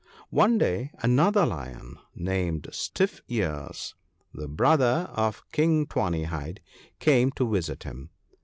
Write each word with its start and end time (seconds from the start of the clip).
"One 0.31 0.57
day 0.57 0.89
another 1.03 1.45
Lion, 1.45 1.97
named 2.15 2.67
* 2.69 2.71
Stiff 2.71 3.21
ears,' 3.27 3.93
the 4.33 4.47
brother 4.47 5.07
of 5.13 5.43
King 5.51 5.85
Tawny 5.85 6.23
hide, 6.23 6.59
came 6.97 7.29
to 7.33 7.47
visit 7.47 7.83
him. 7.83 8.09